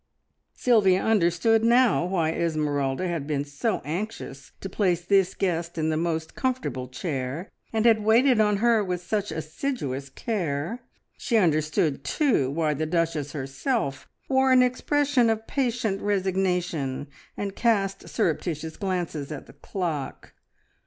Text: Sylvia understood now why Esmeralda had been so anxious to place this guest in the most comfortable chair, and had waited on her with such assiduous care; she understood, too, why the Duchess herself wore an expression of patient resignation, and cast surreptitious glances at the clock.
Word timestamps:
Sylvia 0.55 1.03
understood 1.03 1.63
now 1.63 2.05
why 2.05 2.31
Esmeralda 2.31 3.07
had 3.07 3.27
been 3.27 3.45
so 3.45 3.81
anxious 3.85 4.51
to 4.59 4.67
place 4.67 5.01
this 5.05 5.35
guest 5.35 5.77
in 5.77 5.89
the 5.89 5.95
most 5.95 6.33
comfortable 6.33 6.87
chair, 6.87 7.51
and 7.71 7.85
had 7.85 8.03
waited 8.03 8.39
on 8.41 8.57
her 8.57 8.83
with 8.83 9.03
such 9.03 9.31
assiduous 9.31 10.09
care; 10.09 10.79
she 11.19 11.37
understood, 11.37 12.03
too, 12.03 12.49
why 12.49 12.73
the 12.73 12.87
Duchess 12.87 13.33
herself 13.33 14.09
wore 14.27 14.51
an 14.51 14.63
expression 14.63 15.29
of 15.29 15.45
patient 15.45 16.01
resignation, 16.01 17.05
and 17.37 17.55
cast 17.55 18.09
surreptitious 18.09 18.77
glances 18.77 19.31
at 19.31 19.45
the 19.45 19.53
clock. 19.53 20.33